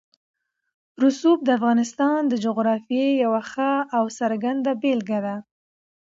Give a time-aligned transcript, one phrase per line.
[1.03, 5.35] رسوب د افغانستان د جغرافیې یوه ښه او څرګنده بېلګه ده.